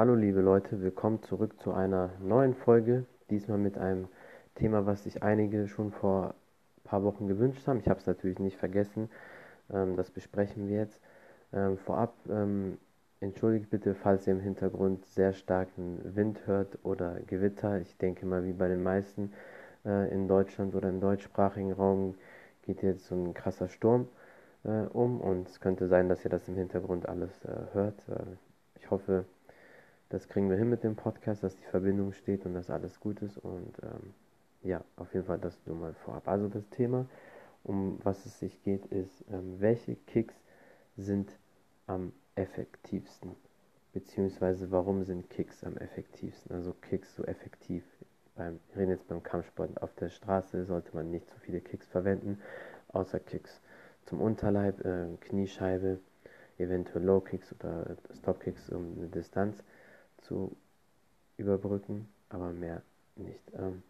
Hallo 0.00 0.14
liebe 0.14 0.40
Leute, 0.40 0.80
willkommen 0.80 1.22
zurück 1.24 1.60
zu 1.60 1.74
einer 1.74 2.08
neuen 2.20 2.54
Folge. 2.54 3.04
Diesmal 3.28 3.58
mit 3.58 3.76
einem 3.76 4.08
Thema, 4.54 4.86
was 4.86 5.04
sich 5.04 5.22
einige 5.22 5.68
schon 5.68 5.92
vor 5.92 6.28
ein 6.78 6.84
paar 6.84 7.04
Wochen 7.04 7.28
gewünscht 7.28 7.66
haben. 7.66 7.80
Ich 7.80 7.86
habe 7.86 8.00
es 8.00 8.06
natürlich 8.06 8.38
nicht 8.38 8.56
vergessen. 8.56 9.10
Ähm, 9.70 9.96
das 9.98 10.10
besprechen 10.10 10.68
wir 10.68 10.78
jetzt. 10.78 10.98
Ähm, 11.52 11.76
vorab 11.76 12.14
ähm, 12.30 12.78
entschuldigt 13.20 13.68
bitte, 13.68 13.94
falls 13.94 14.26
ihr 14.26 14.32
im 14.32 14.40
Hintergrund 14.40 15.04
sehr 15.04 15.34
starken 15.34 16.00
Wind 16.16 16.46
hört 16.46 16.78
oder 16.82 17.20
Gewitter. 17.26 17.78
Ich 17.82 17.98
denke 17.98 18.24
mal, 18.24 18.46
wie 18.46 18.54
bei 18.54 18.68
den 18.68 18.82
meisten 18.82 19.34
äh, 19.84 20.10
in 20.10 20.28
Deutschland 20.28 20.74
oder 20.74 20.88
im 20.88 21.02
deutschsprachigen 21.02 21.72
Raum 21.72 22.14
geht 22.62 22.82
jetzt 22.82 23.04
so 23.04 23.14
ein 23.14 23.34
krasser 23.34 23.68
Sturm 23.68 24.08
äh, 24.64 24.86
um 24.94 25.20
und 25.20 25.50
es 25.50 25.60
könnte 25.60 25.88
sein, 25.88 26.08
dass 26.08 26.24
ihr 26.24 26.30
das 26.30 26.48
im 26.48 26.54
Hintergrund 26.54 27.06
alles 27.06 27.44
äh, 27.44 27.74
hört. 27.74 27.98
Äh, 28.08 28.22
ich 28.76 28.90
hoffe, 28.90 29.26
das 30.10 30.28
kriegen 30.28 30.50
wir 30.50 30.56
hin 30.56 30.68
mit 30.68 30.82
dem 30.82 30.96
Podcast, 30.96 31.42
dass 31.44 31.56
die 31.56 31.64
Verbindung 31.70 32.12
steht 32.12 32.44
und 32.44 32.54
dass 32.54 32.68
alles 32.68 32.98
gut 32.98 33.22
ist. 33.22 33.38
Und 33.38 33.72
ähm, 33.82 34.12
ja, 34.62 34.84
auf 34.96 35.14
jeden 35.14 35.24
Fall 35.26 35.38
das 35.38 35.56
nur 35.66 35.76
mal 35.76 35.94
vorab. 35.94 36.28
Also 36.28 36.48
das 36.48 36.68
Thema, 36.70 37.06
um 37.62 37.98
was 38.02 38.26
es 38.26 38.38
sich 38.40 38.62
geht, 38.64 38.84
ist, 38.86 39.24
ähm, 39.30 39.60
welche 39.60 39.94
Kicks 39.94 40.34
sind 40.96 41.30
am 41.86 42.12
effektivsten? 42.34 43.36
Beziehungsweise 43.92 44.70
warum 44.72 45.04
sind 45.04 45.30
Kicks 45.30 45.62
am 45.62 45.76
effektivsten? 45.76 46.54
Also 46.54 46.72
Kicks 46.72 47.14
so 47.14 47.24
effektiv. 47.24 47.84
Beim, 48.34 48.58
wir 48.72 48.82
reden 48.82 48.90
jetzt 48.90 49.06
beim 49.06 49.22
Kampfsport. 49.22 49.80
Auf 49.80 49.94
der 49.94 50.08
Straße 50.08 50.64
sollte 50.64 50.94
man 50.94 51.12
nicht 51.12 51.28
so 51.28 51.36
viele 51.40 51.60
Kicks 51.60 51.86
verwenden, 51.86 52.40
außer 52.88 53.20
Kicks 53.20 53.60
zum 54.06 54.20
Unterleib, 54.20 54.84
äh, 54.84 55.06
Kniescheibe, 55.20 56.00
eventuell 56.58 57.04
Low 57.04 57.20
Kicks 57.20 57.54
oder 57.54 57.96
Stop 58.18 58.40
Kicks 58.40 58.70
um 58.70 58.96
eine 58.98 59.06
Distanz 59.06 59.62
zu 60.30 60.56
überbrücken, 61.38 62.08
aber 62.28 62.52
mehr 62.52 62.82
nicht. 63.16 63.42
Ähm, 63.58 63.82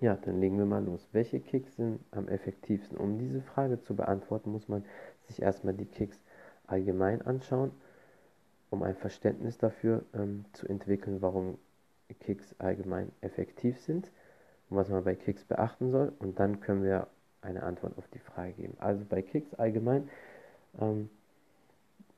ja, 0.00 0.16
dann 0.16 0.40
legen 0.40 0.56
wir 0.56 0.64
mal 0.64 0.82
los. 0.82 1.06
Welche 1.12 1.40
Kicks 1.40 1.76
sind 1.76 2.00
am 2.10 2.26
effektivsten? 2.26 2.96
Um 2.96 3.18
diese 3.18 3.42
Frage 3.42 3.80
zu 3.82 3.94
beantworten, 3.94 4.50
muss 4.50 4.66
man 4.68 4.82
sich 5.28 5.42
erstmal 5.42 5.74
die 5.74 5.84
Kicks 5.84 6.18
allgemein 6.66 7.20
anschauen, 7.22 7.70
um 8.70 8.82
ein 8.82 8.96
Verständnis 8.96 9.58
dafür 9.58 10.04
ähm, 10.14 10.46
zu 10.54 10.66
entwickeln, 10.66 11.20
warum 11.20 11.58
Kicks 12.20 12.54
allgemein 12.58 13.12
effektiv 13.20 13.78
sind 13.80 14.10
und 14.70 14.78
was 14.78 14.88
man 14.88 15.04
bei 15.04 15.14
Kicks 15.14 15.44
beachten 15.44 15.90
soll. 15.90 16.12
Und 16.18 16.40
dann 16.40 16.60
können 16.60 16.82
wir 16.82 17.08
eine 17.42 17.62
Antwort 17.62 17.98
auf 17.98 18.08
die 18.08 18.18
Frage 18.18 18.52
geben. 18.54 18.74
Also 18.78 19.04
bei 19.04 19.20
Kicks 19.20 19.52
allgemein, 19.54 20.08
ähm, 20.80 21.10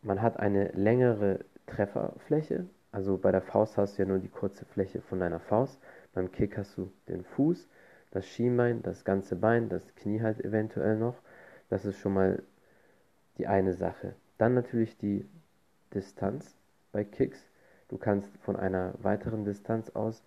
man 0.02 0.22
hat 0.22 0.38
eine 0.38 0.68
längere 0.68 1.40
Trefferfläche, 1.66 2.66
also 2.94 3.18
bei 3.18 3.32
der 3.32 3.42
Faust 3.42 3.76
hast 3.76 3.98
du 3.98 4.02
ja 4.02 4.08
nur 4.08 4.20
die 4.20 4.28
kurze 4.28 4.64
Fläche 4.64 5.00
von 5.00 5.18
deiner 5.18 5.40
Faust. 5.40 5.80
Beim 6.12 6.30
Kick 6.30 6.56
hast 6.56 6.78
du 6.78 6.92
den 7.08 7.24
Fuß, 7.24 7.68
das 8.12 8.24
Schienbein, 8.24 8.82
das 8.82 9.04
ganze 9.04 9.34
Bein, 9.34 9.68
das 9.68 9.96
Knie 9.96 10.22
halt 10.22 10.40
eventuell 10.44 10.96
noch. 10.96 11.16
Das 11.68 11.84
ist 11.84 11.98
schon 11.98 12.14
mal 12.14 12.40
die 13.36 13.48
eine 13.48 13.74
Sache. 13.74 14.14
Dann 14.38 14.54
natürlich 14.54 14.96
die 14.96 15.28
Distanz 15.92 16.56
bei 16.92 17.02
Kicks. 17.02 17.44
Du 17.88 17.98
kannst 17.98 18.28
von 18.38 18.54
einer 18.54 18.94
weiteren 18.98 19.44
Distanz 19.44 19.90
aus 19.90 20.22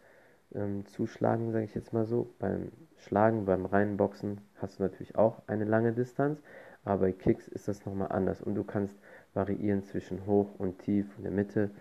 ähm, 0.53 0.85
zuschlagen, 0.87 1.53
sage 1.53 1.63
ich 1.63 1.73
jetzt 1.73 1.93
mal 1.93 2.05
so. 2.05 2.33
Beim 2.37 2.73
Schlagen, 2.97 3.45
beim 3.45 3.65
reinen 3.65 3.95
Boxen 3.95 4.41
hast 4.57 4.79
du 4.79 4.83
natürlich 4.83 5.15
auch 5.15 5.41
eine 5.47 5.63
lange 5.63 5.93
Distanz, 5.93 6.41
aber 6.83 6.99
bei 6.99 7.11
Kicks 7.13 7.47
ist 7.47 7.69
das 7.69 7.85
nochmal 7.85 8.11
anders 8.11 8.41
und 8.41 8.55
du 8.55 8.65
kannst 8.65 8.99
variieren 9.33 9.83
zwischen 9.83 10.25
hoch 10.25 10.49
und 10.57 10.79
tief 10.79 11.05
in 11.17 11.23
der 11.23 11.31
Mitte. 11.31 11.71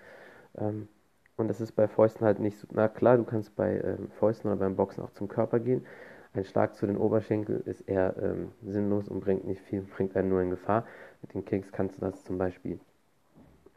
Ähm, 0.58 0.88
und 1.36 1.48
das 1.48 1.60
ist 1.60 1.72
bei 1.72 1.86
Fäusten 1.86 2.24
halt 2.24 2.40
nicht 2.40 2.58
so. 2.58 2.67
Na 2.72 2.89
klar, 2.89 3.17
du 3.18 3.24
kannst 3.24 3.55
bei 3.56 3.78
ähm, 3.80 4.11
Fäusten 4.18 4.50
oder 4.50 4.58
beim 4.58 4.77
Boxen 4.77 5.02
auch 5.05 5.11
zum 5.11 5.28
Körper 5.28 5.61
gehen. 5.61 5.84
Ein 6.33 6.44
Schlag 6.44 6.74
zu 6.74 6.86
den 6.86 6.96
Oberschenkeln 6.96 7.62
ist 7.62 7.83
eher 7.83 8.14
ähm, 8.22 8.52
sinnlos 8.62 9.08
und 9.08 9.20
bringt 9.20 9.46
nicht 9.46 9.61
viel, 9.62 9.83
bringt 9.96 10.16
einen 10.16 10.28
nur 10.28 10.40
in 10.42 10.50
Gefahr. 10.50 10.86
Mit 11.22 11.34
den 11.34 11.45
Kicks 11.45 11.72
kannst 11.72 11.96
du 11.96 12.00
das 12.00 12.24
zum 12.24 12.39
Beispiel 12.39 12.80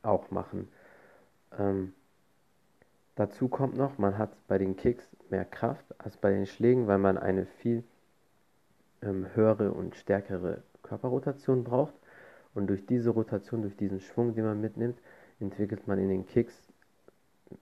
auch 0.03 0.31
machen. 0.31 0.69
Ähm, 1.57 1.93
dazu 3.15 3.49
kommt 3.49 3.75
noch, 3.75 3.97
man 3.97 4.17
hat 4.17 4.31
bei 4.47 4.57
den 4.57 4.77
Kicks 4.77 5.05
mehr 5.29 5.45
Kraft 5.45 5.85
als 5.99 6.17
bei 6.17 6.31
den 6.31 6.45
Schlägen, 6.45 6.87
weil 6.87 6.97
man 6.97 7.17
eine 7.17 7.45
viel 7.45 7.83
ähm, 9.01 9.27
höhere 9.33 9.71
und 9.71 9.95
stärkere 9.95 10.63
Körperrotation 10.83 11.63
braucht. 11.63 11.93
Und 12.55 12.67
durch 12.67 12.85
diese 12.85 13.11
Rotation, 13.11 13.61
durch 13.61 13.75
diesen 13.77 13.99
Schwung, 13.99 14.33
den 14.33 14.45
man 14.45 14.59
mitnimmt, 14.59 14.97
entwickelt 15.39 15.87
man 15.87 15.99
in 15.99 16.09
den 16.09 16.25
Kicks, 16.25 16.68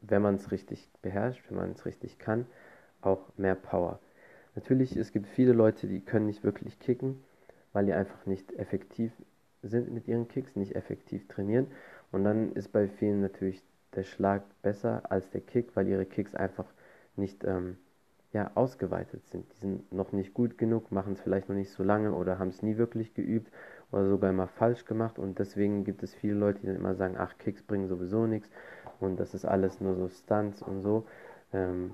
wenn 0.02 0.22
man 0.22 0.36
es 0.36 0.52
richtig 0.52 0.90
beherrscht, 1.02 1.44
wenn 1.50 1.58
man 1.58 1.72
es 1.72 1.86
richtig 1.86 2.20
kann, 2.20 2.46
auch 3.02 3.22
mehr 3.38 3.56
Power. 3.56 4.00
Natürlich, 4.56 4.96
es 4.96 5.12
gibt 5.12 5.28
viele 5.28 5.54
Leute, 5.54 5.88
die 5.88 6.02
können 6.02 6.26
nicht 6.26 6.44
wirklich 6.44 6.80
kicken, 6.80 7.24
weil 7.74 7.86
die 7.86 7.94
einfach 7.94 8.26
nicht 8.26 8.54
effektiv 8.54 9.12
sind 9.62 9.92
mit 9.92 10.08
ihren 10.08 10.28
Kicks, 10.28 10.56
nicht 10.56 10.76
effektiv 10.76 11.28
trainieren. 11.28 11.68
Und 12.12 12.24
dann 12.24 12.54
ist 12.54 12.72
bei 12.72 12.88
vielen 12.88 13.22
natürlich 13.22 13.62
der 13.96 14.04
Schlag 14.04 14.44
besser 14.62 15.04
als 15.12 15.30
der 15.30 15.42
Kick, 15.42 15.76
weil 15.76 15.88
ihre 15.88 16.06
Kicks 16.06 16.36
einfach 16.36 16.66
nicht 17.16 17.44
ähm, 17.44 17.78
ja, 18.34 18.52
ausgeweitet 18.56 19.26
sind. 19.28 19.46
Die 19.54 19.60
sind 19.60 19.92
noch 19.92 20.12
nicht 20.12 20.34
gut 20.34 20.58
genug, 20.58 20.92
machen 20.92 21.14
es 21.14 21.22
vielleicht 21.22 21.50
noch 21.50 21.56
nicht 21.56 21.72
so 21.72 21.84
lange 21.84 22.14
oder 22.14 22.40
haben 22.40 22.50
es 22.50 22.62
nie 22.62 22.78
wirklich 22.78 23.14
geübt 23.14 23.52
oder 23.92 24.08
sogar 24.08 24.30
immer 24.30 24.48
falsch 24.48 24.86
gemacht 24.86 25.18
und 25.18 25.40
deswegen 25.40 25.84
gibt 25.84 26.04
es 26.04 26.14
viele 26.14 26.34
Leute, 26.34 26.60
die 26.60 26.68
dann 26.68 26.76
immer 26.76 26.96
sagen, 26.96 27.16
ach, 27.18 27.38
Kicks 27.38 27.64
bringen 27.64 27.88
sowieso 27.88 28.28
nichts 28.28 28.50
und 29.00 29.20
das 29.20 29.34
ist 29.34 29.46
alles 29.46 29.82
nur 29.82 29.96
so 29.96 30.10
Stunts 30.10 30.62
und 30.62 30.82
so. 30.82 31.06
Ähm, 31.54 31.92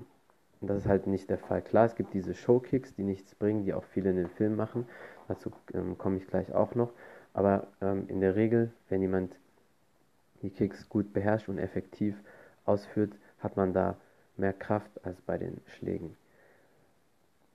das 0.60 0.78
ist 0.78 0.86
halt 0.86 1.06
nicht 1.06 1.28
der 1.30 1.38
Fall. 1.38 1.62
Klar, 1.62 1.86
es 1.86 1.94
gibt 1.94 2.14
diese 2.14 2.34
Showkicks, 2.34 2.94
die 2.94 3.02
nichts 3.02 3.34
bringen, 3.34 3.64
die 3.64 3.74
auch 3.74 3.84
viele 3.84 4.10
in 4.10 4.16
den 4.16 4.28
Filmen 4.28 4.56
machen. 4.56 4.86
Dazu 5.28 5.50
ähm, 5.72 5.98
komme 5.98 6.16
ich 6.16 6.26
gleich 6.26 6.52
auch 6.54 6.74
noch. 6.74 6.92
Aber 7.32 7.66
ähm, 7.80 8.06
in 8.08 8.20
der 8.20 8.36
Regel, 8.36 8.72
wenn 8.88 9.02
jemand 9.02 9.36
die 10.42 10.50
Kicks 10.50 10.88
gut 10.88 11.12
beherrscht 11.12 11.48
und 11.48 11.58
effektiv 11.58 12.16
ausführt, 12.64 13.12
hat 13.40 13.56
man 13.56 13.72
da 13.72 13.96
mehr 14.36 14.52
Kraft 14.52 15.04
als 15.04 15.20
bei 15.22 15.38
den 15.38 15.60
Schlägen. 15.66 16.16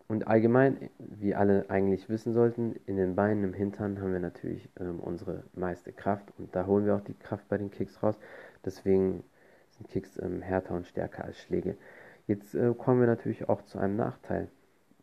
Und 0.07 0.27
allgemein, 0.27 0.89
wie 0.97 1.35
alle 1.35 1.69
eigentlich 1.69 2.09
wissen 2.09 2.33
sollten, 2.33 2.75
in 2.87 2.97
den 2.97 3.15
Beinen, 3.15 3.43
im 3.43 3.53
Hintern 3.53 4.01
haben 4.01 4.11
wir 4.11 4.19
natürlich 4.19 4.67
ähm, 4.79 4.99
unsere 4.99 5.43
meiste 5.53 5.91
Kraft 5.93 6.33
und 6.39 6.55
da 6.55 6.65
holen 6.65 6.85
wir 6.85 6.95
auch 6.95 7.01
die 7.01 7.13
Kraft 7.13 7.47
bei 7.47 7.59
den 7.59 7.69
Kicks 7.69 8.01
raus. 8.01 8.15
Deswegen 8.65 9.23
Kicks 9.87 10.17
ähm, 10.21 10.41
härter 10.41 10.75
und 10.75 10.87
stärker 10.87 11.25
als 11.25 11.39
Schläge. 11.39 11.75
Jetzt 12.27 12.53
äh, 12.55 12.73
kommen 12.77 12.99
wir 12.99 13.07
natürlich 13.07 13.49
auch 13.49 13.63
zu 13.63 13.79
einem 13.79 13.95
Nachteil 13.95 14.49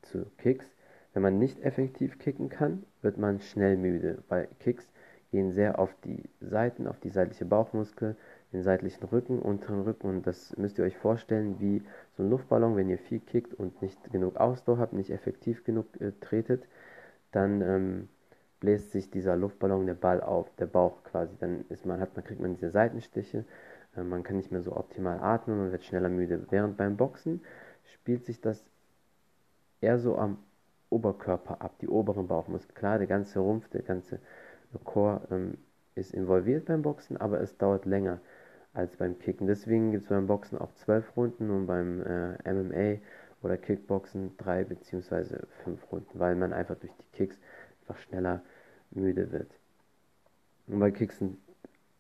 zu 0.02 0.26
Kicks. 0.38 0.66
Wenn 1.12 1.22
man 1.22 1.38
nicht 1.38 1.62
effektiv 1.62 2.18
kicken 2.18 2.48
kann, 2.48 2.84
wird 3.00 3.16
man 3.16 3.40
schnell 3.40 3.76
müde, 3.76 4.22
weil 4.28 4.48
Kicks 4.60 4.86
gehen 5.30 5.52
sehr 5.52 5.78
auf 5.78 5.94
die 6.04 6.22
Seiten, 6.40 6.86
auf 6.86 7.00
die 7.00 7.10
seitliche 7.10 7.44
Bauchmuskel, 7.44 8.16
den 8.52 8.62
seitlichen 8.62 9.04
Rücken, 9.04 9.38
unteren 9.38 9.82
Rücken 9.82 10.08
und 10.08 10.26
das 10.26 10.56
müsst 10.56 10.78
ihr 10.78 10.84
euch 10.84 10.96
vorstellen 10.96 11.56
wie 11.58 11.82
so 12.16 12.22
ein 12.22 12.30
Luftballon, 12.30 12.76
wenn 12.76 12.88
ihr 12.88 12.98
viel 12.98 13.20
kickt 13.20 13.54
und 13.54 13.82
nicht 13.82 14.12
genug 14.12 14.36
Ausdauer 14.36 14.78
habt, 14.78 14.92
nicht 14.92 15.10
effektiv 15.10 15.64
genug 15.64 15.86
äh, 16.00 16.12
tretet, 16.20 16.66
dann 17.32 17.60
ähm, 17.60 18.08
bläst 18.60 18.92
sich 18.92 19.10
dieser 19.10 19.36
Luftballon, 19.36 19.86
der 19.86 19.94
Ball 19.94 20.20
auf, 20.20 20.54
der 20.56 20.66
Bauch 20.66 21.02
quasi, 21.04 21.34
dann 21.38 21.64
ist 21.68 21.86
man, 21.86 22.00
hat 22.00 22.14
man, 22.16 22.24
kriegt 22.24 22.40
man 22.40 22.54
diese 22.54 22.70
Seitenstiche, 22.70 23.44
man 24.04 24.22
kann 24.22 24.36
nicht 24.36 24.52
mehr 24.52 24.62
so 24.62 24.76
optimal 24.76 25.20
atmen, 25.20 25.58
man 25.58 25.72
wird 25.72 25.84
schneller 25.84 26.08
müde. 26.08 26.46
Während 26.50 26.76
beim 26.76 26.96
Boxen 26.96 27.42
spielt 27.84 28.24
sich 28.24 28.40
das 28.40 28.64
eher 29.80 29.98
so 29.98 30.16
am 30.16 30.38
Oberkörper 30.90 31.60
ab, 31.60 31.78
die 31.80 31.88
oberen 31.88 32.28
Bauchmuskeln. 32.28 32.74
Klar, 32.74 32.98
der 32.98 33.06
ganze 33.06 33.40
Rumpf, 33.40 33.68
der 33.68 33.82
ganze 33.82 34.20
Chor 34.84 35.22
ähm, 35.30 35.58
ist 35.94 36.14
involviert 36.14 36.66
beim 36.66 36.82
Boxen, 36.82 37.16
aber 37.16 37.40
es 37.40 37.56
dauert 37.56 37.86
länger 37.86 38.20
als 38.74 38.96
beim 38.96 39.18
Kicken. 39.18 39.46
Deswegen 39.46 39.90
gibt 39.90 40.04
es 40.04 40.08
beim 40.10 40.26
Boxen 40.26 40.58
auch 40.58 40.72
zwölf 40.74 41.16
Runden 41.16 41.50
und 41.50 41.66
beim 41.66 42.02
äh, 42.02 42.52
MMA 42.52 43.00
oder 43.42 43.56
Kickboxen 43.56 44.36
drei 44.36 44.64
bzw. 44.64 45.38
fünf 45.64 45.90
Runden, 45.90 46.18
weil 46.18 46.34
man 46.34 46.52
einfach 46.52 46.76
durch 46.76 46.92
die 46.96 47.16
Kicks 47.16 47.38
einfach 47.80 48.00
schneller 48.02 48.42
müde 48.90 49.32
wird. 49.32 49.50
Und 50.66 50.80
bei 50.80 50.90
Kicks 50.90 51.18
sind 51.18 51.38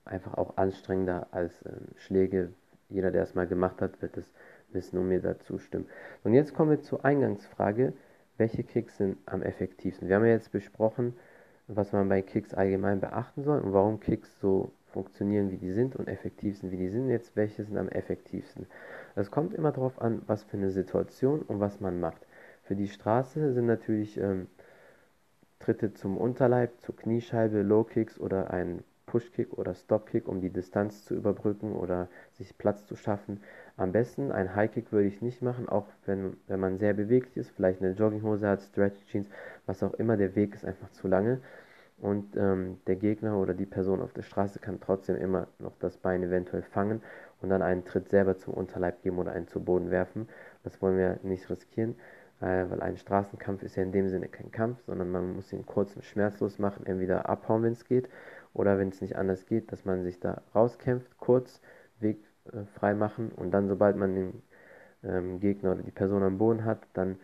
einfach 0.06 0.34
auch 0.34 0.56
anstrengender 0.56 1.28
als 1.30 1.62
äh, 1.62 1.72
Schläge. 1.96 2.52
Jeder, 2.88 3.10
der 3.10 3.22
es 3.22 3.34
mal 3.34 3.46
gemacht 3.46 3.82
hat, 3.82 4.00
wird 4.00 4.16
es 4.16 4.30
wissen 4.72 4.98
und 4.98 5.08
mir 5.08 5.20
dazu 5.20 5.58
stimmen. 5.58 5.86
Und 6.24 6.34
jetzt 6.34 6.54
kommen 6.54 6.70
wir 6.70 6.82
zur 6.82 7.04
Eingangsfrage. 7.04 7.92
Welche 8.38 8.62
Kicks 8.62 8.98
sind 8.98 9.18
am 9.26 9.42
effektivsten? 9.42 10.08
Wir 10.08 10.16
haben 10.16 10.24
ja 10.24 10.32
jetzt 10.32 10.52
besprochen, 10.52 11.14
was 11.68 11.92
man 11.92 12.08
bei 12.08 12.22
Kicks 12.22 12.54
allgemein 12.54 13.00
beachten 13.00 13.42
soll 13.42 13.60
und 13.60 13.72
warum 13.72 13.98
Kicks 13.98 14.38
so 14.40 14.72
funktionieren, 14.92 15.50
wie 15.50 15.56
die 15.56 15.72
sind 15.72 15.96
und 15.96 16.08
effektiv 16.08 16.58
sind, 16.58 16.70
wie 16.70 16.76
die 16.76 16.88
sind. 16.88 17.08
Jetzt, 17.08 17.34
welche 17.34 17.64
sind 17.64 17.76
am 17.76 17.88
effektivsten? 17.88 18.66
Es 19.14 19.30
kommt 19.30 19.54
immer 19.54 19.72
darauf 19.72 20.00
an, 20.00 20.22
was 20.26 20.44
für 20.44 20.56
eine 20.56 20.70
Situation 20.70 21.42
und 21.42 21.60
was 21.60 21.80
man 21.80 21.98
macht. 21.98 22.26
Für 22.62 22.76
die 22.76 22.88
Straße 22.88 23.52
sind 23.52 23.66
natürlich 23.66 24.18
ähm, 24.18 24.48
Tritte 25.58 25.94
zum 25.94 26.16
Unterleib, 26.16 26.80
zur 26.80 26.96
Kniescheibe, 26.96 27.62
Low 27.62 27.84
Kicks 27.84 28.18
oder 28.20 28.50
ein 28.50 28.84
Push-Kick 29.06 29.52
oder 29.54 29.74
Stop-Kick, 29.74 30.28
um 30.28 30.40
die 30.40 30.50
Distanz 30.50 31.04
zu 31.04 31.14
überbrücken 31.14 31.72
oder 31.72 32.08
sich 32.32 32.58
Platz 32.58 32.86
zu 32.86 32.96
schaffen. 32.96 33.40
Am 33.76 33.92
besten 33.92 34.32
ein 34.32 34.54
High-Kick 34.54 34.92
würde 34.92 35.08
ich 35.08 35.22
nicht 35.22 35.42
machen, 35.42 35.68
auch 35.68 35.86
wenn, 36.04 36.36
wenn 36.48 36.60
man 36.60 36.78
sehr 36.78 36.94
beweglich 36.94 37.36
ist, 37.36 37.50
vielleicht 37.50 37.80
eine 37.82 37.92
Jogginghose 37.92 38.48
hat, 38.48 38.62
Stretch-Jeans, 38.62 39.28
was 39.66 39.82
auch 39.82 39.94
immer, 39.94 40.16
der 40.16 40.34
Weg 40.34 40.54
ist 40.54 40.64
einfach 40.64 40.90
zu 40.90 41.08
lange. 41.08 41.40
Und 41.98 42.36
ähm, 42.36 42.78
der 42.86 42.96
Gegner 42.96 43.38
oder 43.38 43.54
die 43.54 43.64
Person 43.64 44.02
auf 44.02 44.12
der 44.12 44.22
Straße 44.22 44.58
kann 44.58 44.80
trotzdem 44.80 45.16
immer 45.16 45.46
noch 45.58 45.78
das 45.78 45.96
Bein 45.96 46.22
eventuell 46.22 46.62
fangen 46.62 47.00
und 47.40 47.48
dann 47.48 47.62
einen 47.62 47.84
Tritt 47.84 48.10
selber 48.10 48.36
zum 48.36 48.52
Unterleib 48.52 49.02
geben 49.02 49.18
oder 49.18 49.32
einen 49.32 49.48
zu 49.48 49.60
Boden 49.60 49.90
werfen. 49.90 50.28
Das 50.62 50.82
wollen 50.82 50.98
wir 50.98 51.18
nicht 51.22 51.48
riskieren, 51.48 51.94
äh, 52.40 52.64
weil 52.68 52.82
ein 52.82 52.98
Straßenkampf 52.98 53.62
ist 53.62 53.76
ja 53.76 53.82
in 53.82 53.92
dem 53.92 54.08
Sinne 54.08 54.28
kein 54.28 54.50
Kampf, 54.50 54.82
sondern 54.84 55.10
man 55.10 55.36
muss 55.36 55.52
ihn 55.54 55.64
kurz 55.64 55.96
und 55.96 56.04
schmerzlos 56.04 56.58
machen, 56.58 56.84
entweder 56.84 57.30
abhauen, 57.30 57.62
wenn 57.62 57.72
es 57.72 57.86
geht, 57.86 58.10
oder 58.56 58.78
wenn 58.78 58.88
es 58.88 59.00
nicht 59.00 59.16
anders 59.16 59.46
geht, 59.46 59.70
dass 59.72 59.84
man 59.84 60.02
sich 60.02 60.18
da 60.20 60.42
rauskämpft, 60.54 61.18
kurz, 61.18 61.60
Weg 62.00 62.18
äh, 62.52 62.64
frei 62.74 62.94
machen 62.94 63.30
und 63.34 63.50
dann, 63.52 63.68
sobald 63.68 63.96
man 63.96 64.14
den 64.14 64.42
ähm, 65.04 65.40
Gegner 65.40 65.72
oder 65.72 65.82
die 65.82 65.90
Person 65.90 66.22
am 66.22 66.38
Boden 66.38 66.64
hat, 66.64 66.80
dann 66.94 67.16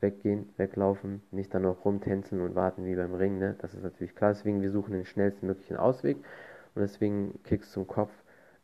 weggehen, 0.00 0.48
weglaufen, 0.56 1.22
nicht 1.30 1.52
dann 1.54 1.62
noch 1.62 1.84
rumtänzen 1.84 2.40
und 2.40 2.54
warten 2.54 2.84
wie 2.86 2.94
beim 2.94 3.14
Ring. 3.14 3.38
Ne? 3.38 3.56
Das 3.60 3.74
ist 3.74 3.82
natürlich 3.82 4.14
klar. 4.14 4.30
Deswegen, 4.30 4.62
wir 4.62 4.70
suchen 4.70 4.92
den 4.92 5.04
schnellsten 5.04 5.46
möglichen 5.46 5.76
Ausweg 5.76 6.16
und 6.74 6.82
deswegen 6.82 7.38
Kicks 7.44 7.72
zum 7.72 7.86
Kopf 7.86 8.12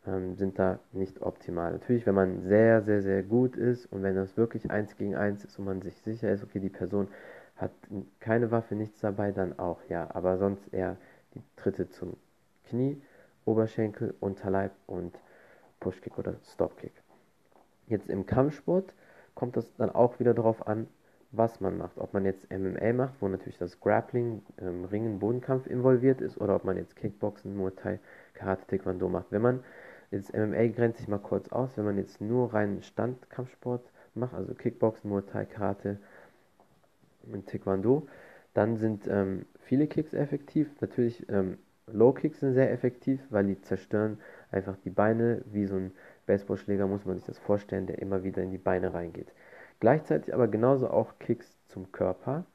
ähm, 0.07 0.37
sind 0.37 0.59
da 0.59 0.79
nicht 0.93 1.21
optimal. 1.21 1.73
Natürlich, 1.73 2.07
wenn 2.07 2.15
man 2.15 2.43
sehr, 2.43 2.83
sehr, 2.83 3.03
sehr 3.03 3.23
gut 3.23 3.57
ist 3.57 3.87
und 3.93 4.03
wenn 4.03 4.15
das 4.15 4.37
wirklich 4.37 4.71
eins 4.71 4.97
gegen 4.97 5.17
eins 5.17 5.45
ist 5.45 5.59
und 5.59 5.67
man 5.67 5.83
sich 5.83 6.01
sicher 6.01 6.31
ist, 6.31 6.43
okay, 6.43 6.61
die 6.61 6.71
Person 6.71 7.09
hat 7.57 7.73
keine 8.21 8.51
Waffe, 8.51 8.75
nichts 8.75 9.01
dabei, 9.01 9.33
dann 9.33 9.59
auch, 9.59 9.81
ja. 9.89 10.09
Aber 10.15 10.39
sonst 10.39 10.73
eher 10.73 10.97
Tritte 11.57 11.89
zum 11.89 12.17
Knie, 12.69 13.01
Oberschenkel, 13.45 14.15
Unterleib 14.21 14.73
und 14.87 15.19
Pushkick 15.81 16.19
oder 16.19 16.35
Stopkick. 16.45 16.93
Jetzt 17.87 18.09
im 18.09 18.27
Kampfsport 18.27 18.93
kommt 19.35 19.57
das 19.57 19.73
dann 19.77 19.91
auch 19.91 20.19
wieder 20.19 20.35
darauf 20.35 20.67
an, 20.67 20.89
was 21.31 21.61
man 21.61 21.77
macht. 21.77 21.99
Ob 21.99 22.15
man 22.15 22.25
jetzt 22.25 22.51
MMA 22.51 22.93
macht, 22.93 23.15
wo 23.21 23.29
natürlich 23.29 23.59
das 23.59 23.81
Grappling, 23.81 24.43
ähm, 24.59 24.85
Ringen, 24.87 25.19
Bodenkampf 25.19 25.67
involviert 25.67 26.21
ist, 26.21 26.41
oder 26.41 26.57
ob 26.57 26.65
man 26.65 26.77
jetzt 26.77 26.97
Kickboxen, 26.97 27.57
Muay 27.57 27.73
Thai, 27.73 28.01
Karate, 28.35 28.67
Taekwondo 28.67 29.09
macht. 29.09 29.31
Wenn 29.31 29.43
man 29.43 29.63
Jetzt 30.11 30.33
MMA 30.35 30.69
grenzt 30.69 30.99
sich 30.99 31.09
mal 31.09 31.19
kurz 31.19 31.49
aus, 31.49 31.77
wenn 31.77 31.85
man 31.85 31.99
jetzt 31.99 32.21
nur 32.21 32.55
reinen 32.55 32.83
Standkampfsport 32.83 33.91
macht, 34.15 34.35
also 34.35 34.55
Kickboxen, 34.55 35.11
Muay 35.11 35.23
Thai, 35.23 35.45
Karate 35.47 35.99
und 37.25 37.49
Taekwondo, 37.49 38.07
dann 38.57 38.79
sind 38.79 39.07
ähm, 39.07 39.45
viele 39.61 39.87
Kicks 39.87 40.15
effektiv. 40.15 40.69
Natürlich 40.81 41.29
ähm, 41.29 41.59
Low 41.87 42.13
Kicks 42.13 42.41
sind 42.41 42.55
sehr 42.55 42.73
effektiv, 42.73 43.21
weil 43.29 43.47
die 43.47 43.61
zerstören 43.61 44.19
einfach 44.51 44.77
die 44.79 44.91
Beine. 44.91 45.43
Wie 45.53 45.67
so 45.67 45.77
ein 45.77 45.93
Baseballschläger 46.25 46.87
muss 46.87 47.05
man 47.05 47.17
sich 47.17 47.27
das 47.27 47.39
vorstellen, 47.39 47.87
der 47.87 47.99
immer 47.99 48.25
wieder 48.25 48.43
in 48.43 48.51
die 48.51 48.59
Beine 48.59 48.95
reingeht. 48.95 49.33
Gleichzeitig 49.79 50.33
aber 50.33 50.49
genauso 50.49 50.89
auch 50.89 51.19
Kicks 51.19 51.59
zum 51.69 51.93
Körper 51.93 52.47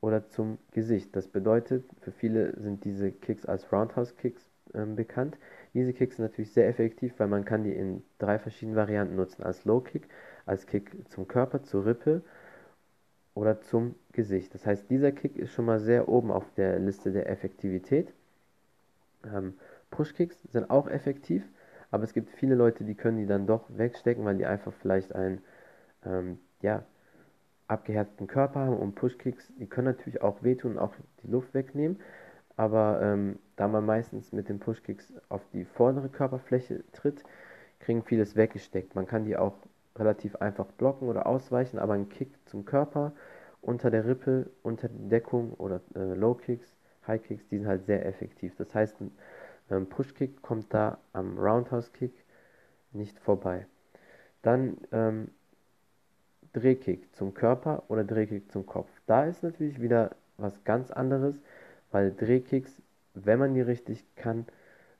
oder 0.00 0.28
zum 0.28 0.58
Gesicht. 0.70 1.16
Das 1.16 1.26
bedeutet, 1.26 1.84
für 2.00 2.12
viele 2.12 2.58
sind 2.60 2.84
diese 2.84 3.10
Kicks 3.10 3.44
als 3.44 3.72
Roundhouse 3.72 4.16
Kicks 4.16 4.48
ähm, 4.72 4.94
bekannt. 4.94 5.36
Diese 5.74 5.92
Kicks 5.92 6.16
sind 6.16 6.26
natürlich 6.26 6.52
sehr 6.52 6.68
effektiv, 6.68 7.14
weil 7.18 7.26
man 7.26 7.44
kann 7.44 7.64
die 7.64 7.74
in 7.74 8.04
drei 8.18 8.38
verschiedenen 8.38 8.76
Varianten 8.76 9.16
nutzen. 9.16 9.42
Als 9.42 9.64
Low 9.64 9.80
Kick, 9.80 10.08
als 10.46 10.66
Kick 10.66 10.92
zum 11.10 11.26
Körper, 11.26 11.64
zur 11.64 11.86
Rippe 11.86 12.22
oder 13.34 13.60
zum 13.60 13.94
Gesicht. 14.12 14.54
Das 14.54 14.66
heißt, 14.66 14.90
dieser 14.90 15.12
Kick 15.12 15.36
ist 15.36 15.52
schon 15.52 15.64
mal 15.64 15.80
sehr 15.80 16.08
oben 16.08 16.30
auf 16.30 16.44
der 16.56 16.78
Liste 16.78 17.12
der 17.12 17.28
Effektivität. 17.30 18.12
Ähm, 19.24 19.54
Push-Kicks 19.90 20.42
sind 20.50 20.70
auch 20.70 20.88
effektiv, 20.88 21.42
aber 21.90 22.04
es 22.04 22.12
gibt 22.12 22.30
viele 22.30 22.54
Leute, 22.54 22.84
die 22.84 22.94
können 22.94 23.18
die 23.18 23.26
dann 23.26 23.46
doch 23.46 23.64
wegstecken, 23.68 24.24
weil 24.24 24.36
die 24.36 24.46
einfach 24.46 24.72
vielleicht 24.80 25.14
einen 25.14 25.42
ähm, 26.04 26.38
ja, 26.60 26.84
abgehärteten 27.68 28.26
Körper 28.26 28.60
haben 28.60 28.76
und 28.76 28.94
Push-Kicks, 28.94 29.52
die 29.58 29.66
können 29.66 29.88
natürlich 29.88 30.22
auch 30.22 30.42
wehtun 30.42 30.72
und 30.72 30.78
auch 30.78 30.94
die 31.22 31.30
Luft 31.30 31.54
wegnehmen, 31.54 32.00
aber 32.56 33.00
ähm, 33.02 33.38
da 33.56 33.68
man 33.68 33.84
meistens 33.86 34.32
mit 34.32 34.48
den 34.48 34.58
Pushkicks 34.58 35.12
auf 35.28 35.42
die 35.52 35.64
vordere 35.64 36.08
Körperfläche 36.08 36.84
tritt, 36.92 37.24
kriegen 37.80 38.02
vieles 38.02 38.36
weggesteckt. 38.36 38.94
Man 38.94 39.06
kann 39.06 39.24
die 39.24 39.36
auch 39.36 39.54
relativ 39.96 40.36
einfach 40.36 40.66
blocken 40.66 41.08
oder 41.08 41.26
ausweichen, 41.26 41.78
aber 41.78 41.94
ein 41.94 42.08
Kick 42.08 42.30
zum 42.46 42.64
Körper 42.64 43.12
unter 43.60 43.90
der 43.90 44.06
Rippe, 44.06 44.50
unter 44.62 44.88
der 44.88 45.08
Deckung 45.08 45.54
oder 45.54 45.80
äh, 45.94 46.14
Low 46.14 46.34
Kicks, 46.34 46.74
High 47.06 47.22
Kicks, 47.22 47.46
die 47.48 47.58
sind 47.58 47.66
halt 47.66 47.86
sehr 47.86 48.06
effektiv. 48.06 48.54
Das 48.56 48.74
heißt, 48.74 49.00
ein 49.00 49.12
ähm, 49.70 49.88
Push 49.88 50.14
Kick 50.14 50.42
kommt 50.42 50.72
da 50.72 50.98
am 51.12 51.38
Roundhouse 51.38 51.92
Kick 51.92 52.12
nicht 52.92 53.18
vorbei. 53.20 53.66
Dann 54.42 54.78
ähm, 54.92 55.28
Drehkick 56.52 57.14
zum 57.14 57.34
Körper 57.34 57.84
oder 57.88 58.04
Drehkick 58.04 58.50
zum 58.50 58.66
Kopf. 58.66 58.90
Da 59.06 59.24
ist 59.24 59.42
natürlich 59.42 59.80
wieder 59.80 60.10
was 60.36 60.64
ganz 60.64 60.90
anderes 60.90 61.40
weil 61.92 62.12
Drehkicks, 62.12 62.82
wenn 63.14 63.38
man 63.38 63.54
die 63.54 63.60
richtig 63.60 64.04
kann, 64.16 64.46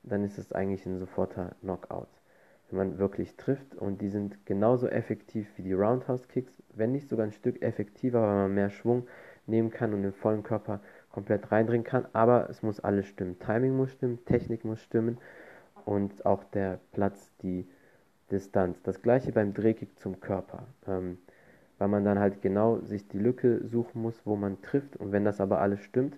dann 0.02 0.24
ist 0.24 0.38
es 0.38 0.52
eigentlich 0.52 0.86
ein 0.86 0.98
soforter 0.98 1.56
Knockout. 1.60 2.08
Wenn 2.72 2.88
man 2.88 2.98
wirklich 2.98 3.36
trifft 3.36 3.74
und 3.74 4.00
die 4.00 4.08
sind 4.08 4.46
genauso 4.46 4.88
effektiv 4.88 5.46
wie 5.56 5.62
die 5.62 5.74
Roundhouse 5.74 6.26
Kicks, 6.26 6.62
wenn 6.74 6.92
nicht 6.92 7.10
sogar 7.10 7.26
ein 7.26 7.32
Stück 7.32 7.60
effektiver, 7.60 8.22
weil 8.22 8.34
man 8.34 8.54
mehr 8.54 8.70
Schwung 8.70 9.06
nehmen 9.46 9.70
kann 9.70 9.92
und 9.92 10.02
den 10.02 10.14
vollen 10.14 10.42
Körper 10.42 10.80
komplett 11.10 11.52
reindrehen 11.52 11.84
kann. 11.84 12.06
Aber 12.14 12.48
es 12.48 12.62
muss 12.62 12.80
alles 12.80 13.06
stimmen. 13.06 13.38
Timing 13.38 13.76
muss 13.76 13.92
stimmen, 13.92 14.24
Technik 14.24 14.64
muss 14.64 14.80
stimmen 14.80 15.18
und 15.84 16.24
auch 16.24 16.44
der 16.44 16.80
Platz, 16.92 17.30
die 17.42 17.66
Distanz. 18.30 18.82
Das 18.82 19.02
gleiche 19.02 19.32
beim 19.32 19.52
Drehkick 19.52 19.98
zum 19.98 20.20
Körper. 20.20 20.64
Ähm, 20.86 21.18
weil 21.76 21.88
man 21.88 22.04
dann 22.04 22.18
halt 22.18 22.40
genau 22.40 22.78
sich 22.80 23.06
die 23.08 23.18
Lücke 23.18 23.66
suchen 23.66 24.00
muss, 24.00 24.24
wo 24.24 24.34
man 24.34 24.62
trifft. 24.62 24.96
Und 24.96 25.12
wenn 25.12 25.26
das 25.26 25.42
aber 25.42 25.60
alles 25.60 25.80
stimmt, 25.80 26.16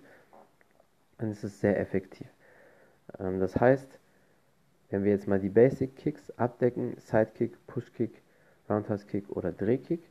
dann 1.17 1.31
ist 1.31 1.43
es 1.43 1.59
sehr 1.59 1.77
effektiv. 1.77 2.27
Ähm, 3.19 3.41
das 3.41 3.59
heißt, 3.59 3.99
wenn 4.95 5.03
wir 5.03 5.11
jetzt 5.11 5.27
mal 5.27 5.41
die 5.41 5.49
Basic 5.49 5.97
Kicks 5.97 6.31
abdecken, 6.37 6.95
Sidekick, 6.99 7.67
Pushkick, 7.67 8.23
Roundhouse 8.69 9.05
Kick 9.05 9.29
oder 9.29 9.51
Drehkick, 9.51 10.09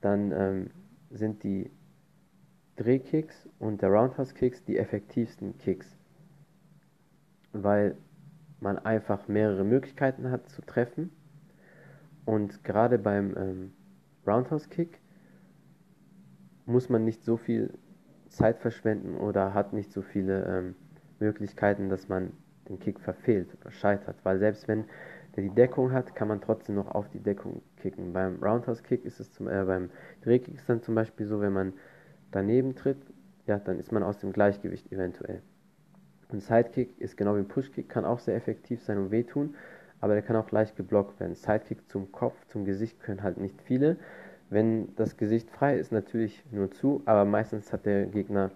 dann 0.00 0.30
ähm, 0.30 0.70
sind 1.10 1.42
die 1.42 1.68
Drehkicks 2.76 3.48
und 3.58 3.82
der 3.82 3.88
Roundhouse 3.88 4.32
Kicks 4.34 4.62
die 4.64 4.78
effektivsten 4.78 5.58
Kicks, 5.58 5.98
weil 7.52 7.96
man 8.60 8.78
einfach 8.78 9.26
mehrere 9.26 9.64
Möglichkeiten 9.64 10.30
hat 10.30 10.48
zu 10.48 10.62
treffen. 10.62 11.10
Und 12.24 12.62
gerade 12.62 13.00
beim 13.00 13.36
ähm, 13.36 13.72
Roundhouse 14.28 14.68
Kick 14.68 15.00
muss 16.66 16.88
man 16.88 17.04
nicht 17.04 17.24
so 17.24 17.36
viel 17.36 17.76
Zeit 18.28 18.60
verschwenden 18.60 19.16
oder 19.16 19.54
hat 19.54 19.72
nicht 19.72 19.90
so 19.90 20.02
viele 20.02 20.44
ähm, 20.44 20.76
Möglichkeiten, 21.18 21.88
dass 21.88 22.08
man 22.08 22.32
den 22.70 22.78
Kick 22.78 23.00
verfehlt 23.00 23.48
oder 23.60 23.70
scheitert. 23.70 24.16
Weil 24.22 24.38
selbst 24.38 24.68
wenn 24.68 24.84
der 25.36 25.44
die 25.44 25.50
Deckung 25.50 25.92
hat, 25.92 26.14
kann 26.14 26.28
man 26.28 26.40
trotzdem 26.40 26.76
noch 26.76 26.88
auf 26.94 27.08
die 27.10 27.20
Deckung 27.20 27.62
kicken. 27.76 28.12
Beim 28.12 28.42
Roundhouse 28.42 28.82
Kick 28.82 29.04
ist 29.04 29.20
es 29.20 29.32
zum, 29.32 29.48
äh, 29.48 29.64
beim 29.64 29.90
Drehkick 30.22 30.54
ist 30.54 30.68
dann 30.68 30.82
zum 30.82 30.94
Beispiel 30.94 31.26
so, 31.26 31.40
wenn 31.40 31.52
man 31.52 31.72
daneben 32.30 32.74
tritt, 32.74 32.98
ja, 33.46 33.58
dann 33.58 33.78
ist 33.78 33.92
man 33.92 34.02
aus 34.02 34.18
dem 34.18 34.32
Gleichgewicht 34.32 34.90
eventuell. 34.92 35.42
Und 36.30 36.42
Sidekick 36.42 37.00
ist 37.00 37.16
genau 37.16 37.34
wie 37.34 37.40
ein 37.40 37.48
Pushkick, 37.48 37.88
kann 37.88 38.04
auch 38.04 38.20
sehr 38.20 38.36
effektiv 38.36 38.82
sein 38.82 38.98
und 38.98 39.10
wehtun, 39.10 39.54
aber 40.00 40.14
der 40.14 40.22
kann 40.22 40.36
auch 40.36 40.50
leicht 40.50 40.76
geblockt 40.76 41.18
werden. 41.20 41.34
Sidekick 41.34 41.88
zum 41.88 42.12
Kopf, 42.12 42.36
zum 42.46 42.64
Gesicht 42.64 43.00
können 43.00 43.22
halt 43.22 43.38
nicht 43.38 43.60
viele, 43.62 43.96
wenn 44.48 44.94
das 44.96 45.16
Gesicht 45.16 45.50
frei 45.50 45.76
ist, 45.76 45.92
natürlich 45.92 46.44
nur 46.50 46.70
zu, 46.70 47.02
aber 47.04 47.24
meistens 47.24 47.72
hat 47.72 47.86
der 47.86 48.06
Gegner 48.06 48.50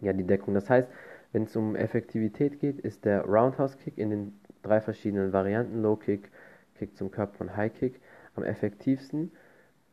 ja 0.00 0.12
die 0.12 0.24
Deckung. 0.24 0.54
Das 0.54 0.68
heißt, 0.68 0.88
wenn 1.34 1.42
es 1.42 1.56
um 1.56 1.74
Effektivität 1.74 2.60
geht, 2.60 2.78
ist 2.78 3.04
der 3.04 3.24
Roundhouse 3.24 3.76
Kick 3.76 3.98
in 3.98 4.10
den 4.10 4.40
drei 4.62 4.80
verschiedenen 4.80 5.32
Varianten, 5.32 5.82
Low 5.82 5.96
Kick, 5.96 6.30
Kick 6.76 6.96
zum 6.96 7.10
Körper 7.10 7.40
und 7.40 7.56
High 7.56 7.74
Kick, 7.74 8.00
am 8.36 8.44
effektivsten 8.44 9.32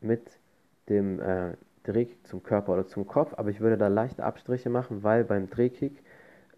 mit 0.02 0.40
dem 0.88 1.20
äh, 1.20 1.54
Drehkick 1.84 2.28
zum 2.28 2.44
Körper 2.44 2.74
oder 2.74 2.86
zum 2.86 3.08
Kopf. 3.08 3.34
Aber 3.38 3.50
ich 3.50 3.60
würde 3.60 3.76
da 3.76 3.88
leichte 3.88 4.24
Abstriche 4.24 4.70
machen, 4.70 5.02
weil 5.02 5.24
beim 5.24 5.50
Drehkick, 5.50 6.04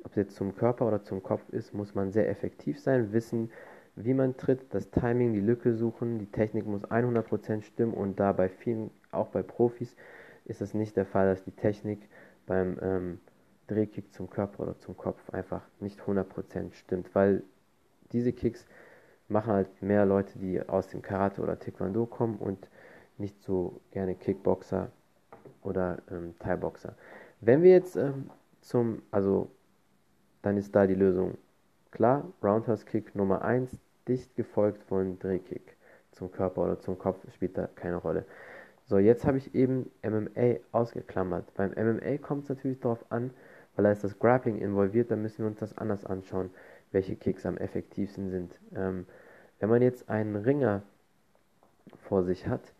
ob 0.03 0.11
es 0.11 0.17
jetzt 0.17 0.35
zum 0.35 0.53
Körper 0.53 0.85
oder 0.85 1.01
zum 1.01 1.23
Kopf 1.23 1.47
ist, 1.49 1.73
muss 1.73 1.95
man 1.95 2.11
sehr 2.11 2.29
effektiv 2.29 2.77
sein, 2.77 3.13
wissen, 3.13 3.51
wie 3.95 4.13
man 4.13 4.35
tritt, 4.35 4.73
das 4.73 4.91
Timing, 4.91 5.31
die 5.31 5.39
Lücke 5.39 5.75
suchen, 5.75 6.19
die 6.19 6.29
Technik 6.29 6.65
muss 6.65 6.83
100% 6.83 7.61
stimmen 7.61 7.93
und 7.93 8.19
da 8.19 8.33
bei 8.33 8.49
vielen, 8.49 8.91
auch 9.11 9.27
bei 9.29 9.43
Profis, 9.43 9.95
ist 10.43 10.61
es 10.61 10.73
nicht 10.73 10.97
der 10.97 11.05
Fall, 11.05 11.27
dass 11.27 11.45
die 11.45 11.51
Technik 11.51 12.09
beim 12.45 12.77
ähm, 12.81 13.19
Drehkick 13.67 14.13
zum 14.13 14.29
Körper 14.29 14.63
oder 14.63 14.79
zum 14.79 14.97
Kopf 14.97 15.29
einfach 15.29 15.61
nicht 15.79 16.01
100% 16.01 16.73
stimmt, 16.73 17.13
weil 17.15 17.43
diese 18.11 18.33
Kicks 18.33 18.65
machen 19.27 19.53
halt 19.53 19.81
mehr 19.81 20.05
Leute, 20.05 20.37
die 20.37 20.61
aus 20.61 20.87
dem 20.87 21.01
Karate 21.01 21.41
oder 21.41 21.59
Taekwondo 21.59 22.05
kommen 22.05 22.37
und 22.37 22.69
nicht 23.17 23.41
so 23.41 23.79
gerne 23.91 24.15
Kickboxer 24.15 24.91
oder 25.61 25.99
ähm, 26.11 26.35
Thai-Boxer. 26.39 26.95
Wenn 27.41 27.63
wir 27.63 27.71
jetzt 27.71 27.95
ähm, 27.95 28.29
zum, 28.61 29.01
also 29.11 29.49
dann 30.41 30.57
ist 30.57 30.75
da 30.75 30.87
die 30.87 30.95
Lösung 30.95 31.37
klar. 31.91 32.25
Roundhouse 32.43 32.85
Kick 32.85 33.15
Nummer 33.15 33.43
1, 33.43 33.71
dicht 34.07 34.35
gefolgt 34.35 34.83
von 34.83 35.19
Drehkick 35.19 35.77
zum 36.11 36.31
Körper 36.31 36.63
oder 36.63 36.79
zum 36.79 36.97
Kopf, 36.97 37.19
spielt 37.33 37.57
da 37.57 37.67
keine 37.75 37.95
Rolle. 37.97 38.25
So, 38.85 38.97
jetzt 38.97 39.25
habe 39.25 39.37
ich 39.37 39.55
eben 39.55 39.89
MMA 40.03 40.57
ausgeklammert. 40.71 41.53
Beim 41.55 41.71
MMA 41.71 42.17
kommt 42.17 42.43
es 42.43 42.49
natürlich 42.49 42.79
darauf 42.79 43.05
an, 43.09 43.31
weil 43.75 43.85
da 43.85 43.91
ist 43.91 44.03
das 44.03 44.19
Grappling 44.19 44.59
involviert, 44.59 45.11
da 45.11 45.15
müssen 45.15 45.39
wir 45.39 45.47
uns 45.47 45.59
das 45.59 45.77
anders 45.77 46.05
anschauen, 46.05 46.49
welche 46.91 47.15
Kicks 47.15 47.45
am 47.45 47.57
effektivsten 47.57 48.29
sind. 48.29 48.59
Ähm, 48.75 49.05
wenn 49.59 49.69
man 49.69 49.81
jetzt 49.81 50.09
einen 50.09 50.35
Ringer 50.35 50.83
vor 52.07 52.23
sich 52.23 52.47
hat, 52.47 52.73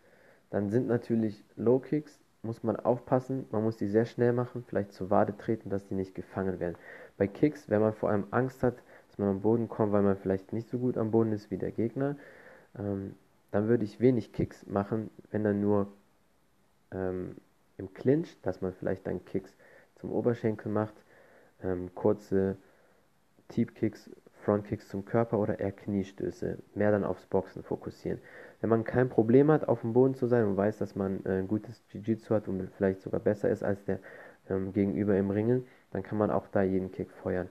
dann 0.49 0.69
sind 0.69 0.87
natürlich 0.87 1.43
Low 1.55 1.79
Kicks, 1.79 2.19
muss 2.43 2.61
man 2.61 2.75
aufpassen, 2.75 3.45
man 3.51 3.63
muss 3.63 3.77
die 3.77 3.87
sehr 3.87 4.05
schnell 4.05 4.33
machen, 4.33 4.63
vielleicht 4.67 4.91
zur 4.91 5.09
Wade 5.09 5.35
treten, 5.37 5.69
dass 5.69 5.87
die 5.87 5.95
nicht 5.95 6.13
gefangen 6.13 6.59
werden. 6.59 6.75
Bei 7.17 7.27
Kicks, 7.27 7.69
wenn 7.69 7.81
man 7.81 7.93
vor 7.93 8.09
allem 8.09 8.25
Angst 8.31 8.61
hat, 8.63 8.75
dass 9.07 9.17
man 9.17 9.29
am 9.29 9.41
Boden 9.41 9.69
kommt, 9.69 9.93
weil 9.93 10.01
man 10.01 10.17
vielleicht 10.17 10.53
nicht 10.53 10.69
so 10.69 10.77
gut 10.77 10.97
am 10.97 11.11
Boden 11.11 11.31
ist 11.31 11.51
wie 11.51 11.57
der 11.57 11.71
Gegner, 11.71 12.17
ähm, 12.77 13.15
dann 13.51 13.67
würde 13.67 13.85
ich 13.85 13.99
wenig 13.99 14.33
Kicks 14.33 14.65
machen, 14.65 15.09
wenn 15.31 15.43
dann 15.43 15.61
nur 15.61 15.87
ähm, 16.91 17.35
im 17.77 17.93
Clinch, 17.93 18.37
dass 18.41 18.61
man 18.61 18.73
vielleicht 18.73 19.07
dann 19.07 19.23
Kicks 19.25 19.55
zum 20.03 20.11
Oberschenkel 20.11 20.69
macht, 20.69 20.95
ähm, 21.63 21.89
kurze 21.95 22.57
Deep 23.55 23.73
Kicks, 23.73 24.09
Front 24.43 24.65
Kicks 24.65 24.89
zum 24.89 25.05
Körper 25.05 25.39
oder 25.39 25.61
eher 25.61 25.71
Kniestöße, 25.71 26.57
mehr 26.75 26.91
dann 26.91 27.05
aufs 27.05 27.25
Boxen 27.25 27.63
fokussieren. 27.63 28.19
Wenn 28.59 28.69
man 28.69 28.83
kein 28.83 29.07
Problem 29.07 29.49
hat, 29.49 29.69
auf 29.69 29.79
dem 29.79 29.93
Boden 29.93 30.13
zu 30.13 30.27
sein 30.27 30.45
und 30.45 30.57
weiß, 30.57 30.77
dass 30.79 30.97
man 30.97 31.25
äh, 31.25 31.39
ein 31.39 31.47
gutes 31.47 31.81
Jiu-Jitsu 31.89 32.35
hat 32.35 32.49
und 32.49 32.69
vielleicht 32.75 32.99
sogar 32.99 33.21
besser 33.21 33.49
ist 33.49 33.63
als 33.63 33.85
der 33.85 33.99
ähm, 34.49 34.73
Gegenüber 34.73 35.17
im 35.17 35.31
Ringen, 35.31 35.65
dann 35.91 36.03
kann 36.03 36.17
man 36.17 36.31
auch 36.31 36.47
da 36.47 36.63
jeden 36.63 36.91
Kick 36.91 37.09
feuern, 37.09 37.47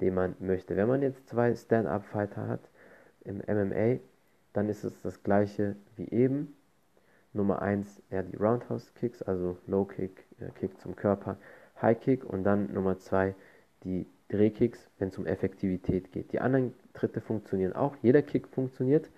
den 0.00 0.14
man 0.14 0.34
möchte. 0.40 0.74
Wenn 0.74 0.88
man 0.88 1.02
jetzt 1.02 1.28
zwei 1.28 1.54
Stand-Up-Fighter 1.54 2.48
hat 2.48 2.68
im 3.22 3.38
MMA, 3.46 4.00
dann 4.54 4.68
ist 4.68 4.82
es 4.82 5.00
das 5.02 5.22
gleiche 5.22 5.76
wie 5.94 6.10
eben. 6.10 6.56
Nummer 7.32 7.62
1 7.62 8.02
eher 8.10 8.24
die 8.24 8.36
Roundhouse 8.36 8.92
Kicks, 8.94 9.22
also 9.22 9.56
Low 9.66 9.84
Kick, 9.84 10.26
äh, 10.40 10.50
Kick 10.58 10.78
zum 10.80 10.96
Körper, 10.96 11.38
High 11.82 12.00
Kick 12.00 12.24
und 12.24 12.44
dann 12.44 12.72
Nummer 12.72 12.98
2 12.98 13.34
die 13.84 14.06
Drehkicks, 14.28 14.88
wenn 14.98 15.08
es 15.08 15.18
um 15.18 15.26
Effektivität 15.26 16.12
geht. 16.12 16.32
Die 16.32 16.40
anderen 16.40 16.72
Tritte 16.94 17.20
funktionieren 17.20 17.74
auch, 17.74 17.96
jeder 18.02 18.22
Kick 18.22 18.48
funktioniert, 18.48 19.10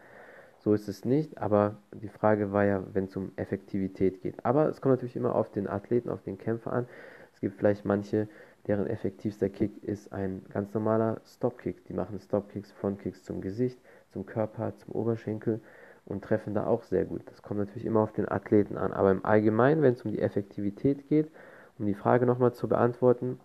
so 0.59 0.73
ist 0.73 0.89
es 0.89 1.05
nicht, 1.05 1.39
aber 1.39 1.77
die 1.93 2.09
Frage 2.09 2.51
war 2.53 2.65
ja, 2.65 2.83
wenn 2.95 3.05
es 3.05 3.17
um 3.17 3.33
Effektivität 3.37 4.23
geht. 4.23 4.45
Aber 4.47 4.69
es 4.69 4.81
kommt 4.81 4.95
natürlich 4.95 5.15
immer 5.15 5.35
auf 5.35 5.53
den 5.53 5.69
Athleten, 5.69 6.09
auf 6.09 6.23
den 6.23 6.39
Kämpfer 6.39 6.73
an. 6.73 6.87
Es 7.35 7.41
gibt 7.41 7.57
vielleicht 7.59 7.85
manche, 7.85 8.29
deren 8.67 8.87
effektivster 8.87 9.51
Kick 9.51 9.85
ist 9.85 10.13
ein 10.15 10.43
ganz 10.49 10.73
normaler 10.73 11.21
Stop-Kick. 11.27 11.85
Die 11.85 11.93
machen 11.93 12.19
Stop-Kicks, 12.19 12.73
Front-Kicks 12.73 13.25
zum 13.25 13.43
Gesicht, 13.43 13.79
zum 14.11 14.25
Körper, 14.25 14.75
zum 14.77 14.95
Oberschenkel 14.95 15.61
und 16.07 16.25
treffen 16.25 16.55
da 16.55 16.67
auch 16.67 16.83
sehr 16.83 17.05
gut. 17.05 17.23
Das 17.27 17.43
kommt 17.43 17.61
natürlich 17.61 17.85
immer 17.85 18.01
auf 18.01 18.13
den 18.13 18.29
Athleten 18.29 18.79
an. 18.79 18.95
Aber 18.95 19.11
im 19.11 19.25
Allgemeinen, 19.25 19.83
wenn 19.83 19.93
es 19.93 20.03
um 20.03 20.13
die 20.13 20.23
Effektivität 20.23 21.09
geht, 21.09 21.31
um 21.79 21.87
die 21.87 21.95
Frage 21.95 22.27
nochmal 22.27 22.55
zu 22.55 22.69
beantworten, 22.69 23.41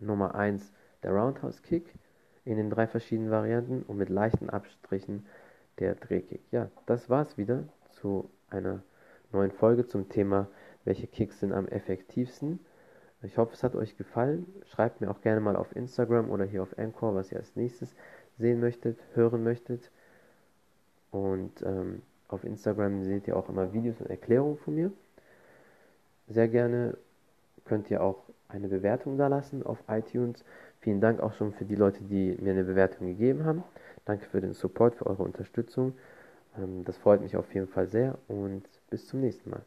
Nummer 0.00 0.34
1 0.34 0.72
der 1.02 1.12
Roundhouse 1.12 1.62
Kick 1.62 1.94
in 2.44 2.56
den 2.56 2.70
drei 2.70 2.86
verschiedenen 2.86 3.30
Varianten 3.30 3.82
und 3.82 3.96
mit 3.96 4.08
leichten 4.08 4.50
Abstrichen 4.50 5.26
der 5.78 5.94
Drehkick. 5.94 6.40
Ja, 6.50 6.70
das 6.86 7.10
war's 7.10 7.36
wieder 7.36 7.64
zu 7.90 8.30
einer 8.50 8.82
neuen 9.32 9.50
Folge 9.50 9.86
zum 9.86 10.08
Thema, 10.08 10.48
welche 10.84 11.06
Kicks 11.06 11.40
sind 11.40 11.52
am 11.52 11.66
effektivsten. 11.66 12.60
Ich 13.22 13.38
hoffe, 13.38 13.54
es 13.54 13.62
hat 13.64 13.74
euch 13.74 13.96
gefallen. 13.96 14.46
Schreibt 14.66 15.00
mir 15.00 15.10
auch 15.10 15.20
gerne 15.20 15.40
mal 15.40 15.56
auf 15.56 15.74
Instagram 15.74 16.30
oder 16.30 16.44
hier 16.44 16.62
auf 16.62 16.78
Anchor, 16.78 17.14
was 17.14 17.32
ihr 17.32 17.38
als 17.38 17.56
nächstes 17.56 17.94
sehen 18.38 18.60
möchtet, 18.60 18.98
hören 19.14 19.42
möchtet. 19.42 19.90
Und 21.10 21.62
ähm, 21.62 22.02
auf 22.28 22.44
Instagram 22.44 23.02
seht 23.04 23.26
ihr 23.26 23.36
auch 23.36 23.48
immer 23.48 23.72
Videos 23.72 24.00
und 24.00 24.10
Erklärungen 24.10 24.58
von 24.58 24.74
mir. 24.74 24.92
Sehr 26.28 26.48
gerne 26.48 26.96
könnt 27.66 27.90
ihr 27.90 28.02
auch 28.02 28.22
eine 28.48 28.68
Bewertung 28.68 29.18
da 29.18 29.26
lassen 29.26 29.64
auf 29.64 29.78
iTunes. 29.88 30.44
Vielen 30.80 31.00
Dank 31.00 31.20
auch 31.20 31.32
schon 31.34 31.52
für 31.52 31.64
die 31.64 31.74
Leute, 31.74 32.04
die 32.04 32.36
mir 32.40 32.52
eine 32.52 32.64
Bewertung 32.64 33.06
gegeben 33.08 33.44
haben. 33.44 33.64
Danke 34.04 34.26
für 34.26 34.40
den 34.40 34.52
Support, 34.52 34.96
für 34.96 35.06
eure 35.06 35.22
Unterstützung. 35.24 35.94
Ähm, 36.56 36.84
das 36.84 36.96
freut 36.96 37.20
mich 37.20 37.36
auf 37.36 37.52
jeden 37.54 37.68
Fall 37.68 37.88
sehr 37.88 38.18
und 38.28 38.62
bis 38.88 39.06
zum 39.06 39.20
nächsten 39.20 39.50
Mal. 39.50 39.62